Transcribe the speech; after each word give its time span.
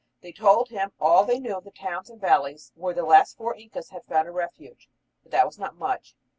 They 0.21 0.31
told 0.31 0.71
all 0.99 1.25
they 1.25 1.39
knew 1.39 1.53
of 1.57 1.63
the 1.63 1.69
towns 1.69 2.09
and 2.09 2.19
valleys 2.19 2.71
where 2.73 2.95
the 2.95 3.03
last 3.05 3.37
four 3.37 3.53
Incas 3.53 3.91
had 3.91 4.03
found 4.05 4.27
a 4.27 4.31
refuge, 4.31 4.89
but 5.21 5.31
that 5.31 5.45
was 5.45 5.59
not 5.59 5.75
much. 5.75 6.15